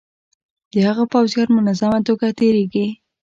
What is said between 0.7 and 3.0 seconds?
د هغه پوځیان منظمه توګه تیریږي.